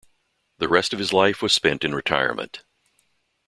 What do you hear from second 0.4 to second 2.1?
The rest of his life was spent in